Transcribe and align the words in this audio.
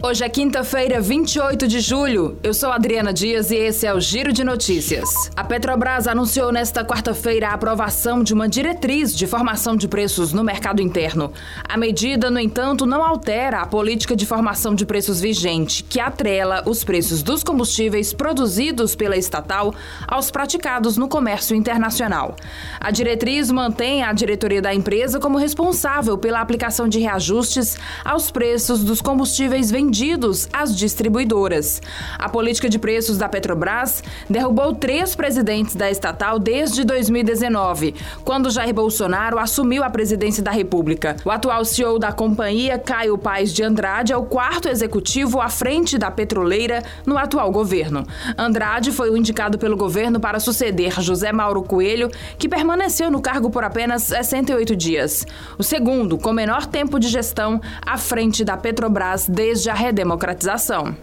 Hoje 0.00 0.22
é 0.22 0.28
quinta-feira, 0.28 1.00
28 1.00 1.66
de 1.66 1.80
julho. 1.80 2.38
Eu 2.40 2.54
sou 2.54 2.70
Adriana 2.70 3.12
Dias 3.12 3.50
e 3.50 3.56
esse 3.56 3.84
é 3.84 3.92
o 3.92 4.00
Giro 4.00 4.32
de 4.32 4.44
Notícias. 4.44 5.28
A 5.34 5.42
Petrobras 5.42 6.06
anunciou 6.06 6.52
nesta 6.52 6.84
quarta-feira 6.84 7.48
a 7.48 7.54
aprovação 7.54 8.22
de 8.22 8.32
uma 8.32 8.48
diretriz 8.48 9.12
de 9.12 9.26
formação 9.26 9.74
de 9.74 9.88
preços 9.88 10.32
no 10.32 10.44
mercado 10.44 10.80
interno. 10.80 11.32
A 11.68 11.76
medida, 11.76 12.30
no 12.30 12.38
entanto, 12.38 12.86
não 12.86 13.04
altera 13.04 13.60
a 13.60 13.66
política 13.66 14.14
de 14.14 14.24
formação 14.24 14.72
de 14.72 14.86
preços 14.86 15.20
vigente, 15.20 15.82
que 15.82 15.98
atrela 15.98 16.62
os 16.64 16.84
preços 16.84 17.20
dos 17.20 17.42
combustíveis 17.42 18.12
produzidos 18.12 18.94
pela 18.94 19.16
estatal 19.16 19.74
aos 20.06 20.30
praticados 20.30 20.96
no 20.96 21.08
comércio 21.08 21.56
internacional. 21.56 22.36
A 22.78 22.92
diretriz 22.92 23.50
mantém 23.50 24.04
a 24.04 24.12
diretoria 24.12 24.62
da 24.62 24.72
empresa 24.72 25.18
como 25.18 25.38
responsável 25.38 26.16
pela 26.16 26.40
aplicação 26.40 26.88
de 26.88 27.00
reajustes 27.00 27.76
aos 28.04 28.30
preços 28.30 28.84
dos 28.84 29.02
combustíveis 29.02 29.72
vendidos 29.72 29.87
vendidos 29.88 30.46
às 30.52 30.76
distribuidoras. 30.76 31.80
A 32.18 32.28
política 32.28 32.68
de 32.68 32.78
preços 32.78 33.16
da 33.16 33.26
Petrobras 33.26 34.04
derrubou 34.28 34.74
três 34.74 35.16
presidentes 35.16 35.74
da 35.74 35.90
estatal 35.90 36.38
desde 36.38 36.84
2019, 36.84 37.94
quando 38.22 38.50
Jair 38.50 38.74
Bolsonaro 38.74 39.38
assumiu 39.38 39.82
a 39.82 39.88
presidência 39.88 40.42
da 40.42 40.50
República. 40.50 41.16
O 41.24 41.30
atual 41.30 41.64
CEO 41.64 41.98
da 41.98 42.12
companhia, 42.12 42.78
Caio 42.78 43.16
Paes 43.16 43.50
de 43.50 43.62
Andrade, 43.62 44.12
é 44.12 44.16
o 44.16 44.24
quarto 44.24 44.68
executivo 44.68 45.40
à 45.40 45.48
frente 45.48 45.96
da 45.96 46.10
petroleira 46.10 46.82
no 47.06 47.16
atual 47.16 47.50
governo. 47.50 48.06
Andrade 48.36 48.92
foi 48.92 49.08
o 49.08 49.16
indicado 49.16 49.56
pelo 49.56 49.76
governo 49.76 50.20
para 50.20 50.38
suceder 50.38 51.00
José 51.00 51.32
Mauro 51.32 51.62
Coelho, 51.62 52.10
que 52.38 52.46
permaneceu 52.46 53.10
no 53.10 53.22
cargo 53.22 53.48
por 53.48 53.64
apenas 53.64 54.02
68 54.02 54.76
dias. 54.76 55.26
O 55.56 55.62
segundo, 55.62 56.18
com 56.18 56.30
menor 56.30 56.66
tempo 56.66 57.00
de 57.00 57.08
gestão 57.08 57.58
à 57.86 57.96
frente 57.96 58.44
da 58.44 58.54
Petrobras 58.54 59.26
desde 59.26 59.70
a 59.70 59.77
redemocratização. 59.78 60.96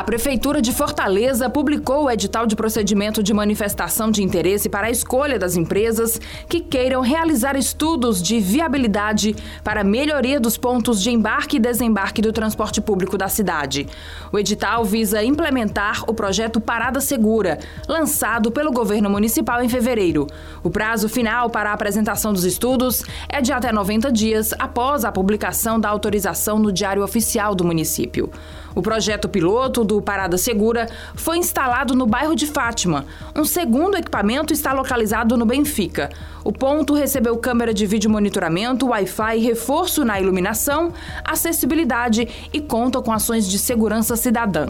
A 0.00 0.02
Prefeitura 0.02 0.62
de 0.62 0.72
Fortaleza 0.72 1.50
publicou 1.50 2.04
o 2.04 2.10
edital 2.10 2.46
de 2.46 2.56
procedimento 2.56 3.22
de 3.22 3.34
manifestação 3.34 4.10
de 4.10 4.22
interesse 4.22 4.66
para 4.66 4.86
a 4.86 4.90
escolha 4.90 5.38
das 5.38 5.56
empresas 5.56 6.18
que 6.48 6.58
queiram 6.58 7.02
realizar 7.02 7.54
estudos 7.54 8.22
de 8.22 8.40
viabilidade 8.40 9.36
para 9.62 9.84
melhoria 9.84 10.40
dos 10.40 10.56
pontos 10.56 11.02
de 11.02 11.10
embarque 11.10 11.58
e 11.58 11.60
desembarque 11.60 12.22
do 12.22 12.32
transporte 12.32 12.80
público 12.80 13.18
da 13.18 13.28
cidade. 13.28 13.86
O 14.32 14.38
edital 14.38 14.86
visa 14.86 15.22
implementar 15.22 16.02
o 16.08 16.14
projeto 16.14 16.62
Parada 16.62 17.02
Segura, 17.02 17.58
lançado 17.86 18.50
pelo 18.50 18.72
governo 18.72 19.10
municipal 19.10 19.62
em 19.62 19.68
fevereiro. 19.68 20.26
O 20.62 20.70
prazo 20.70 21.10
final 21.10 21.50
para 21.50 21.72
a 21.72 21.74
apresentação 21.74 22.32
dos 22.32 22.44
estudos 22.44 23.04
é 23.28 23.42
de 23.42 23.52
até 23.52 23.70
90 23.70 24.10
dias 24.10 24.54
após 24.58 25.04
a 25.04 25.12
publicação 25.12 25.78
da 25.78 25.90
autorização 25.90 26.58
no 26.58 26.72
Diário 26.72 27.04
Oficial 27.04 27.54
do 27.54 27.66
município. 27.66 28.30
O 28.72 28.80
projeto 28.80 29.28
piloto 29.28 29.84
do 29.90 30.00
Parada 30.00 30.38
Segura 30.38 30.88
foi 31.16 31.38
instalado 31.38 31.96
no 31.96 32.06
bairro 32.06 32.36
de 32.36 32.46
Fátima. 32.46 33.06
Um 33.34 33.44
segundo 33.44 33.96
equipamento 33.96 34.52
está 34.52 34.72
localizado 34.72 35.36
no 35.36 35.44
Benfica. 35.44 36.10
O 36.44 36.52
ponto 36.52 36.94
recebeu 36.94 37.36
câmera 37.36 37.74
de 37.74 37.86
vídeo 37.86 38.08
monitoramento, 38.08 38.86
Wi-Fi, 38.86 39.38
reforço 39.38 40.04
na 40.04 40.20
iluminação, 40.20 40.92
acessibilidade 41.24 42.28
e 42.52 42.60
conta 42.60 43.02
com 43.02 43.12
ações 43.12 43.48
de 43.48 43.58
segurança 43.58 44.14
cidadã. 44.14 44.68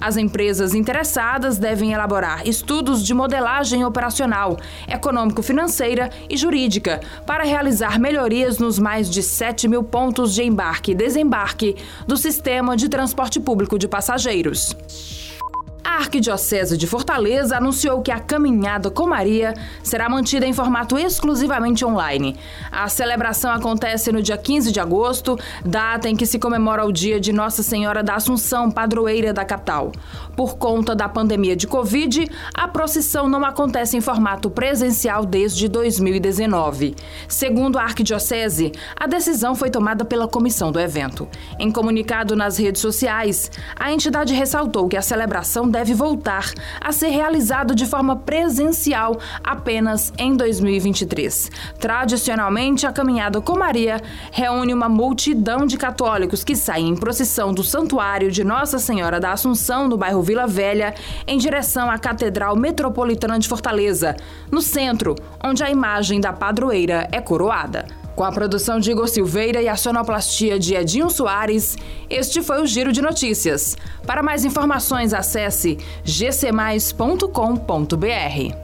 As 0.00 0.16
empresas 0.16 0.74
interessadas 0.74 1.58
devem 1.58 1.92
elaborar 1.92 2.48
estudos 2.48 3.04
de 3.04 3.12
modelagem 3.12 3.84
operacional, 3.84 4.56
econômico-financeira 4.88 6.10
e 6.28 6.36
jurídica 6.36 7.00
para 7.26 7.44
realizar 7.44 7.98
melhorias 7.98 8.58
nos 8.58 8.78
mais 8.78 9.10
de 9.10 9.22
7 9.22 9.68
mil 9.68 9.84
pontos 9.84 10.34
de 10.34 10.42
embarque 10.42 10.92
e 10.92 10.94
desembarque 10.94 11.76
do 12.06 12.16
sistema 12.16 12.76
de 12.76 12.88
transporte 12.88 13.38
público 13.38 13.78
de 13.78 13.86
passageiros. 13.86 14.74
A 15.90 15.94
Arquidiocese 15.94 16.78
de 16.78 16.86
Fortaleza 16.86 17.56
anunciou 17.56 18.00
que 18.00 18.12
a 18.12 18.20
caminhada 18.20 18.92
com 18.92 19.08
Maria 19.08 19.54
será 19.82 20.08
mantida 20.08 20.46
em 20.46 20.52
formato 20.52 20.96
exclusivamente 20.96 21.84
online. 21.84 22.36
A 22.70 22.88
celebração 22.88 23.50
acontece 23.50 24.12
no 24.12 24.22
dia 24.22 24.38
15 24.38 24.70
de 24.70 24.78
agosto, 24.78 25.36
data 25.64 26.08
em 26.08 26.14
que 26.14 26.26
se 26.26 26.38
comemora 26.38 26.86
o 26.86 26.92
dia 26.92 27.18
de 27.18 27.32
Nossa 27.32 27.64
Senhora 27.64 28.04
da 28.04 28.14
Assunção, 28.14 28.70
padroeira 28.70 29.32
da 29.32 29.44
capital. 29.44 29.90
Por 30.36 30.56
conta 30.56 30.94
da 30.94 31.08
pandemia 31.08 31.56
de 31.56 31.66
Covid, 31.66 32.30
a 32.54 32.68
procissão 32.68 33.28
não 33.28 33.44
acontece 33.44 33.96
em 33.96 34.00
formato 34.00 34.48
presencial 34.48 35.26
desde 35.26 35.66
2019. 35.66 36.94
Segundo 37.26 37.78
a 37.78 37.82
Arquidiocese, 37.82 38.70
a 38.94 39.08
decisão 39.08 39.56
foi 39.56 39.70
tomada 39.70 40.04
pela 40.04 40.28
comissão 40.28 40.70
do 40.70 40.78
evento. 40.78 41.28
Em 41.58 41.70
comunicado 41.70 42.36
nas 42.36 42.56
redes 42.58 42.80
sociais, 42.80 43.50
a 43.74 43.92
entidade 43.92 44.32
ressaltou 44.32 44.88
que 44.88 44.96
a 44.96 45.02
celebração 45.02 45.68
deve 45.68 45.79
deve 45.80 45.94
voltar 45.94 46.52
a 46.78 46.92
ser 46.92 47.08
realizado 47.08 47.74
de 47.74 47.86
forma 47.86 48.14
presencial 48.14 49.18
apenas 49.42 50.12
em 50.18 50.36
2023. 50.36 51.50
Tradicionalmente, 51.78 52.86
a 52.86 52.92
caminhada 52.92 53.40
com 53.40 53.56
Maria 53.56 53.98
reúne 54.30 54.74
uma 54.74 54.90
multidão 54.90 55.64
de 55.64 55.78
católicos 55.78 56.44
que 56.44 56.54
saem 56.54 56.90
em 56.90 56.96
procissão 56.96 57.54
do 57.54 57.64
Santuário 57.64 58.30
de 58.30 58.44
Nossa 58.44 58.78
Senhora 58.78 59.18
da 59.18 59.32
Assunção, 59.32 59.88
no 59.88 59.96
bairro 59.96 60.20
Vila 60.20 60.46
Velha, 60.46 60.94
em 61.26 61.38
direção 61.38 61.90
à 61.90 61.98
Catedral 61.98 62.54
Metropolitana 62.56 63.38
de 63.38 63.48
Fortaleza, 63.48 64.14
no 64.50 64.60
centro, 64.60 65.14
onde 65.42 65.64
a 65.64 65.70
imagem 65.70 66.20
da 66.20 66.30
padroeira 66.30 67.08
é 67.10 67.22
coroada. 67.22 67.99
Com 68.20 68.26
a 68.26 68.30
produção 68.30 68.78
de 68.78 68.90
Igor 68.90 69.08
Silveira 69.08 69.62
e 69.62 69.68
a 69.68 69.76
sonoplastia 69.76 70.58
de 70.58 70.74
Edinho 70.74 71.08
Soares, 71.08 71.78
este 72.10 72.42
foi 72.42 72.60
o 72.60 72.66
Giro 72.66 72.92
de 72.92 73.00
Notícias. 73.00 73.78
Para 74.06 74.22
mais 74.22 74.44
informações, 74.44 75.14
acesse 75.14 75.78
gcmais.com.br. 76.04 78.59